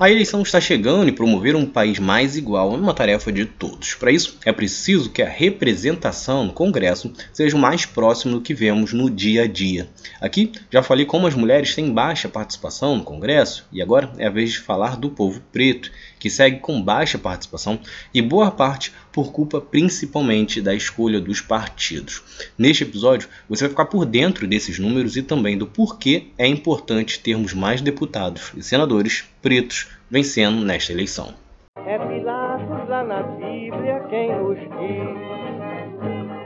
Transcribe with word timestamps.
A 0.00 0.10
eleição 0.10 0.40
está 0.40 0.58
chegando 0.58 1.10
e 1.10 1.12
promover 1.12 1.54
um 1.54 1.66
país 1.66 1.98
mais 1.98 2.34
igual 2.34 2.72
é 2.72 2.74
uma 2.78 2.94
tarefa 2.94 3.30
de 3.30 3.44
todos. 3.44 3.92
Para 3.92 4.10
isso, 4.10 4.38
é 4.46 4.50
preciso 4.50 5.10
que 5.10 5.20
a 5.20 5.28
representação 5.28 6.46
no 6.46 6.54
Congresso 6.54 7.12
seja 7.34 7.54
mais 7.58 7.84
próximo 7.84 8.36
do 8.36 8.40
que 8.40 8.54
vemos 8.54 8.94
no 8.94 9.10
dia 9.10 9.42
a 9.42 9.46
dia. 9.46 9.90
Aqui 10.18 10.52
já 10.70 10.82
falei 10.82 11.04
como 11.04 11.26
as 11.26 11.34
mulheres 11.34 11.74
têm 11.74 11.92
baixa 11.92 12.30
participação 12.30 12.96
no 12.96 13.04
Congresso 13.04 13.68
e 13.70 13.82
agora 13.82 14.10
é 14.16 14.26
a 14.26 14.30
vez 14.30 14.52
de 14.52 14.60
falar 14.60 14.96
do 14.96 15.10
povo 15.10 15.42
preto, 15.52 15.92
que 16.18 16.30
segue 16.30 16.60
com 16.60 16.80
baixa 16.80 17.18
participação 17.18 17.78
e 18.14 18.22
boa 18.22 18.50
parte 18.50 18.94
por 19.12 19.32
culpa 19.32 19.60
principalmente 19.60 20.60
da 20.60 20.74
escolha 20.74 21.20
dos 21.20 21.40
partidos. 21.40 22.22
Neste 22.56 22.84
episódio, 22.84 23.28
você 23.48 23.64
vai 23.64 23.70
ficar 23.70 23.86
por 23.86 24.04
dentro 24.04 24.46
desses 24.46 24.78
números 24.78 25.16
e 25.16 25.22
também 25.22 25.56
do 25.56 25.66
porquê 25.66 26.28
é 26.38 26.46
importante 26.46 27.20
termos 27.20 27.54
mais 27.54 27.80
deputados 27.80 28.52
e 28.56 28.62
senadores 28.62 29.24
pretos 29.42 29.88
vencendo 30.10 30.64
nesta 30.64 30.92
eleição. 30.92 31.34
É 31.86 31.98
Pilatos 31.98 32.88
lá 32.88 33.04
na 33.04 33.22
Bíblia 33.22 34.04
quem 34.10 34.28
nos 34.36 34.58
diz, 34.58 35.20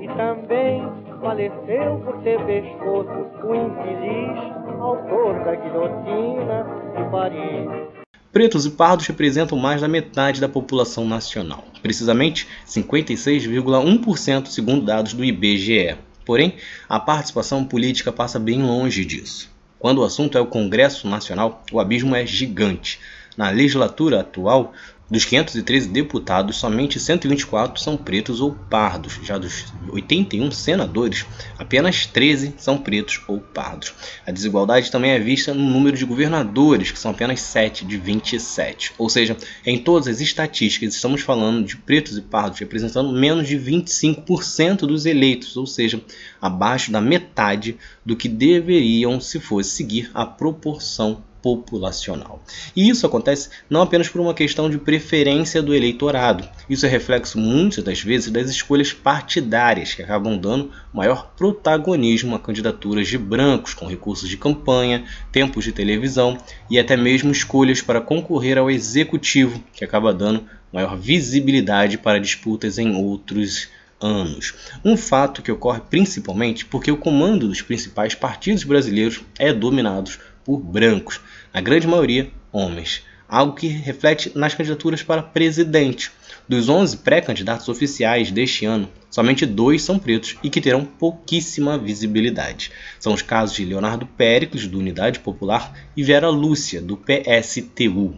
e 0.00 0.08
também 0.16 0.82
faleceu 1.20 2.00
por 2.04 2.22
ter 2.22 2.38
pescoço 2.46 3.28
o 3.44 3.54
infeliz 3.54 4.58
autor 4.80 5.44
da 5.44 5.54
guilhotina 5.54 6.64
de 6.96 7.10
Paris. 7.10 7.97
Pretos 8.30 8.66
e 8.66 8.70
pardos 8.70 9.06
representam 9.06 9.56
mais 9.56 9.80
da 9.80 9.88
metade 9.88 10.38
da 10.38 10.48
população 10.48 11.06
nacional, 11.08 11.64
precisamente 11.82 12.46
56,1% 12.66 14.48
segundo 14.48 14.84
dados 14.84 15.14
do 15.14 15.24
IBGE. 15.24 15.96
Porém, 16.26 16.56
a 16.86 17.00
participação 17.00 17.64
política 17.64 18.12
passa 18.12 18.38
bem 18.38 18.62
longe 18.62 19.02
disso. 19.02 19.50
Quando 19.78 19.98
o 19.98 20.04
assunto 20.04 20.36
é 20.36 20.40
o 20.42 20.46
Congresso 20.46 21.08
Nacional, 21.08 21.64
o 21.72 21.80
abismo 21.80 22.14
é 22.14 22.26
gigante. 22.26 23.00
Na 23.34 23.48
legislatura 23.48 24.20
atual, 24.20 24.74
dos 25.10 25.24
513 25.24 25.88
deputados, 25.88 26.56
somente 26.56 27.00
124 27.00 27.80
são 27.80 27.96
pretos 27.96 28.40
ou 28.40 28.52
pardos. 28.52 29.18
Já 29.22 29.38
dos 29.38 29.64
81 29.90 30.50
senadores, 30.50 31.24
apenas 31.58 32.06
13 32.06 32.54
são 32.58 32.76
pretos 32.76 33.20
ou 33.26 33.40
pardos. 33.40 33.94
A 34.26 34.30
desigualdade 34.30 34.90
também 34.90 35.12
é 35.12 35.18
vista 35.18 35.54
no 35.54 35.64
número 35.64 35.96
de 35.96 36.04
governadores, 36.04 36.90
que 36.90 36.98
são 36.98 37.10
apenas 37.10 37.40
7 37.40 37.86
de 37.86 37.96
27. 37.96 38.92
Ou 38.98 39.08
seja, 39.08 39.36
em 39.64 39.78
todas 39.78 40.08
as 40.08 40.20
estatísticas, 40.20 40.94
estamos 40.94 41.22
falando 41.22 41.64
de 41.64 41.76
pretos 41.76 42.18
e 42.18 42.22
pardos 42.22 42.58
representando 42.58 43.10
menos 43.12 43.48
de 43.48 43.58
25% 43.58 44.80
dos 44.80 45.06
eleitos, 45.06 45.56
ou 45.56 45.66
seja, 45.66 46.02
abaixo 46.40 46.92
da 46.92 47.00
metade 47.00 47.78
do 48.04 48.16
que 48.16 48.28
deveriam 48.28 49.20
se 49.20 49.40
fosse 49.40 49.70
seguir 49.70 50.10
a 50.12 50.26
proporção 50.26 51.22
populacional. 51.42 52.42
E 52.74 52.88
isso 52.88 53.06
acontece 53.06 53.50
não 53.68 53.82
apenas 53.82 54.08
por 54.08 54.20
uma 54.20 54.34
questão 54.34 54.68
de 54.68 54.78
preferência 54.78 55.62
do 55.62 55.74
eleitorado, 55.74 56.48
isso 56.68 56.84
é 56.84 56.88
reflexo 56.88 57.38
muitas 57.38 57.82
das 57.82 58.02
vezes 58.02 58.30
das 58.30 58.50
escolhas 58.50 58.92
partidárias 58.92 59.94
que 59.94 60.02
acabam 60.02 60.36
dando 60.38 60.70
maior 60.92 61.32
protagonismo 61.36 62.34
a 62.34 62.38
candidaturas 62.38 63.08
de 63.08 63.16
brancos 63.16 63.74
com 63.74 63.86
recursos 63.86 64.28
de 64.28 64.36
campanha, 64.36 65.04
tempos 65.32 65.64
de 65.64 65.72
televisão 65.72 66.38
e 66.70 66.78
até 66.78 66.96
mesmo 66.96 67.30
escolhas 67.30 67.80
para 67.80 68.00
concorrer 68.00 68.58
ao 68.58 68.70
executivo, 68.70 69.62
que 69.72 69.84
acaba 69.84 70.12
dando 70.12 70.44
maior 70.72 70.96
visibilidade 70.96 71.98
para 71.98 72.20
disputas 72.20 72.78
em 72.78 72.94
outros 72.94 73.68
anos. 74.00 74.54
Um 74.84 74.96
fato 74.96 75.42
que 75.42 75.50
ocorre 75.50 75.80
principalmente 75.80 76.64
porque 76.64 76.90
o 76.90 76.96
comando 76.96 77.48
dos 77.48 77.62
principais 77.62 78.14
partidos 78.14 78.64
brasileiros 78.64 79.20
é 79.38 79.52
dominado 79.52 80.10
por 80.48 80.62
brancos, 80.62 81.20
a 81.52 81.60
grande 81.60 81.86
maioria 81.86 82.30
homens, 82.50 83.02
algo 83.28 83.52
que 83.52 83.68
reflete 83.68 84.32
nas 84.34 84.54
candidaturas 84.54 85.02
para 85.02 85.22
presidente. 85.22 86.10
Dos 86.48 86.70
11 86.70 86.96
pré-candidatos 86.96 87.68
oficiais 87.68 88.30
deste 88.30 88.64
ano, 88.64 88.88
somente 89.10 89.44
dois 89.44 89.82
são 89.82 89.98
pretos 89.98 90.38
e 90.42 90.48
que 90.48 90.62
terão 90.62 90.86
pouquíssima 90.86 91.76
visibilidade. 91.76 92.72
São 92.98 93.12
os 93.12 93.20
casos 93.20 93.56
de 93.56 93.64
Leonardo 93.66 94.06
Péricles, 94.06 94.66
do 94.66 94.78
Unidade 94.78 95.18
Popular, 95.18 95.70
e 95.94 96.02
Vera 96.02 96.30
Lúcia, 96.30 96.80
do 96.80 96.96
PSTU. 96.96 98.16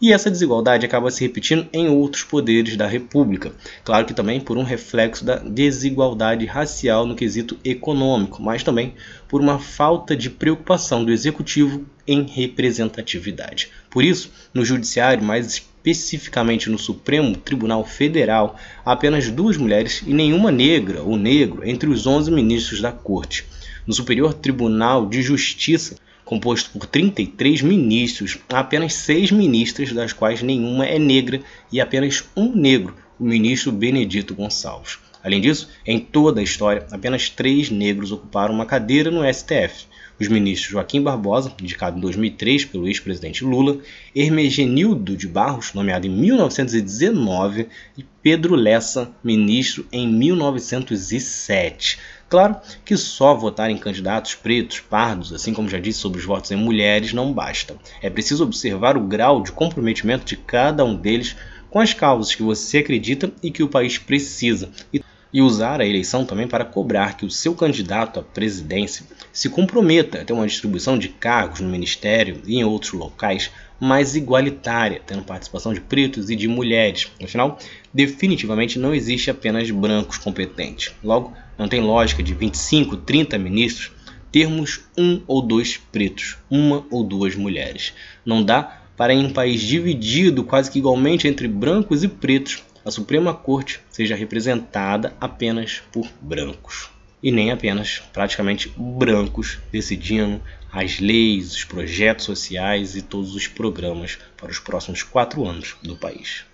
E 0.00 0.14
essa 0.14 0.30
desigualdade 0.30 0.86
acaba 0.86 1.10
se 1.10 1.20
repetindo 1.20 1.68
em 1.74 1.86
outros 1.90 2.24
poderes 2.24 2.74
da 2.74 2.86
República. 2.86 3.52
Claro 3.84 4.06
que 4.06 4.14
também 4.14 4.40
por 4.40 4.56
um 4.56 4.62
reflexo 4.62 5.22
da 5.22 5.36
desigualdade 5.36 6.46
racial 6.46 7.04
no 7.04 7.14
quesito 7.14 7.58
econômico, 7.62 8.42
mas 8.42 8.62
também 8.62 8.94
por 9.28 9.42
uma 9.42 9.58
falta 9.58 10.16
de 10.16 10.30
preocupação 10.30 11.04
do 11.04 11.12
executivo 11.12 11.84
em 12.08 12.22
representatividade. 12.22 13.68
Por 13.90 14.02
isso, 14.02 14.30
no 14.54 14.64
Judiciário, 14.64 15.22
mais 15.22 15.46
especificamente 15.46 16.70
no 16.70 16.78
Supremo 16.78 17.36
Tribunal 17.36 17.84
Federal, 17.84 18.56
apenas 18.82 19.30
duas 19.30 19.58
mulheres 19.58 20.02
e 20.06 20.14
nenhuma 20.14 20.50
negra 20.50 21.02
ou 21.02 21.18
negro 21.18 21.60
entre 21.62 21.90
os 21.90 22.06
11 22.06 22.30
ministros 22.30 22.80
da 22.80 22.90
Corte. 22.90 23.44
No 23.86 23.92
Superior 23.92 24.32
Tribunal 24.32 25.06
de 25.06 25.20
Justiça, 25.20 25.96
composto 26.30 26.70
por 26.70 26.86
33 26.86 27.60
ministros, 27.60 28.38
há 28.48 28.60
apenas 28.60 28.94
seis 28.94 29.32
ministras, 29.32 29.92
das 29.92 30.12
quais 30.12 30.40
nenhuma 30.42 30.86
é 30.86 30.96
negra, 30.96 31.40
e 31.72 31.80
apenas 31.80 32.22
um 32.36 32.54
negro, 32.54 32.94
o 33.18 33.24
ministro 33.24 33.72
Benedito 33.72 34.32
Gonçalves. 34.32 35.00
Além 35.24 35.40
disso, 35.40 35.68
em 35.84 35.98
toda 35.98 36.38
a 36.40 36.44
história, 36.44 36.86
apenas 36.92 37.28
três 37.28 37.68
negros 37.68 38.12
ocuparam 38.12 38.54
uma 38.54 38.64
cadeira 38.64 39.10
no 39.10 39.24
STF. 39.24 39.86
Os 40.20 40.28
ministros 40.28 40.70
Joaquim 40.70 41.02
Barbosa, 41.02 41.52
indicado 41.60 41.98
em 41.98 42.00
2003 42.00 42.66
pelo 42.66 42.86
ex-presidente 42.86 43.42
Lula, 43.42 43.78
Hermegenildo 44.14 45.16
de 45.16 45.26
Barros, 45.26 45.74
nomeado 45.74 46.06
em 46.06 46.10
1919, 46.10 47.66
e 47.98 48.04
Pedro 48.22 48.54
Lessa, 48.54 49.10
ministro 49.24 49.84
em 49.90 50.06
1907. 50.06 51.98
Claro 52.30 52.56
que 52.84 52.96
só 52.96 53.34
votar 53.34 53.70
em 53.70 53.76
candidatos 53.76 54.36
pretos, 54.36 54.78
pardos, 54.78 55.32
assim 55.32 55.52
como 55.52 55.68
já 55.68 55.80
disse 55.80 55.98
sobre 55.98 56.20
os 56.20 56.24
votos 56.24 56.52
em 56.52 56.56
mulheres, 56.56 57.12
não 57.12 57.32
basta. 57.32 57.76
É 58.00 58.08
preciso 58.08 58.44
observar 58.44 58.96
o 58.96 59.06
grau 59.06 59.42
de 59.42 59.50
comprometimento 59.50 60.24
de 60.24 60.36
cada 60.36 60.84
um 60.84 60.94
deles 60.94 61.36
com 61.68 61.80
as 61.80 61.92
causas 61.92 62.32
que 62.32 62.42
você 62.42 62.78
acredita 62.78 63.32
e 63.42 63.50
que 63.50 63.64
o 63.64 63.68
país 63.68 63.98
precisa. 63.98 64.70
E 64.94 65.02
e 65.32 65.40
usar 65.40 65.80
a 65.80 65.86
eleição 65.86 66.24
também 66.24 66.48
para 66.48 66.64
cobrar 66.64 67.16
que 67.16 67.24
o 67.24 67.30
seu 67.30 67.54
candidato 67.54 68.18
à 68.18 68.22
presidência 68.22 69.06
se 69.32 69.48
comprometa 69.48 70.20
a 70.20 70.24
ter 70.24 70.32
uma 70.32 70.46
distribuição 70.46 70.98
de 70.98 71.08
cargos 71.08 71.60
no 71.60 71.68
ministério 71.68 72.42
e 72.46 72.56
em 72.56 72.64
outros 72.64 72.92
locais 72.92 73.50
mais 73.80 74.14
igualitária, 74.14 75.00
tendo 75.06 75.22
participação 75.22 75.72
de 75.72 75.80
pretos 75.80 76.28
e 76.28 76.36
de 76.36 76.46
mulheres. 76.46 77.10
Afinal, 77.22 77.58
definitivamente 77.92 78.78
não 78.78 78.94
existe 78.94 79.30
apenas 79.30 79.70
brancos 79.70 80.18
competentes. 80.18 80.92
Logo, 81.02 81.32
não 81.58 81.66
tem 81.66 81.80
lógica 81.80 82.22
de 82.22 82.34
25, 82.34 82.98
30 82.98 83.38
ministros 83.38 83.92
termos 84.30 84.82
um 84.96 85.22
ou 85.26 85.42
dois 85.42 85.76
pretos, 85.76 86.38
uma 86.50 86.84
ou 86.90 87.02
duas 87.02 87.34
mulheres. 87.34 87.92
Não 88.24 88.42
dá 88.42 88.82
para 88.96 89.14
em 89.14 89.24
um 89.24 89.32
país 89.32 89.60
dividido 89.60 90.44
quase 90.44 90.70
que 90.70 90.78
igualmente 90.78 91.26
entre 91.26 91.48
brancos 91.48 92.04
e 92.04 92.08
pretos, 92.08 92.62
a 92.84 92.90
Suprema 92.90 93.34
Corte 93.34 93.80
seja 93.90 94.14
representada 94.14 95.14
apenas 95.20 95.82
por 95.92 96.06
brancos. 96.20 96.90
E 97.22 97.30
nem 97.30 97.50
apenas 97.50 97.98
praticamente 98.12 98.72
brancos 98.76 99.58
decidindo 99.70 100.42
as 100.72 101.00
leis, 101.00 101.54
os 101.54 101.64
projetos 101.64 102.24
sociais 102.24 102.96
e 102.96 103.02
todos 103.02 103.34
os 103.34 103.46
programas 103.46 104.18
para 104.36 104.50
os 104.50 104.58
próximos 104.58 105.02
quatro 105.02 105.46
anos 105.46 105.76
do 105.82 105.96
país. 105.96 106.44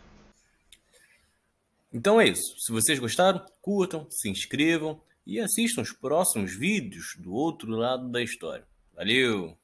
Então 1.92 2.20
é 2.20 2.28
isso. 2.28 2.58
Se 2.58 2.72
vocês 2.72 2.98
gostaram, 2.98 3.44
curtam, 3.60 4.06
se 4.10 4.28
inscrevam 4.28 5.00
e 5.26 5.40
assistam 5.40 5.82
os 5.82 5.92
próximos 5.92 6.54
vídeos 6.56 7.16
do 7.18 7.32
outro 7.32 7.70
lado 7.70 8.10
da 8.10 8.22
história. 8.22 8.64
Valeu! 8.94 9.56